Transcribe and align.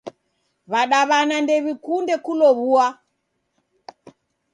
W'adaw'ana 0.71 1.35
ndew'ikunde 1.41 2.15
kulow'ua. 2.25 2.85